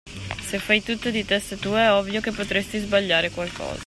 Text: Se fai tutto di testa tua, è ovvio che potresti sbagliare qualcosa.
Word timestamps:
Se 0.49 0.57
fai 0.57 0.81
tutto 0.81 1.11
di 1.11 1.23
testa 1.23 1.55
tua, 1.57 1.83
è 1.83 1.91
ovvio 1.91 2.21
che 2.21 2.31
potresti 2.31 2.79
sbagliare 2.79 3.29
qualcosa. 3.29 3.79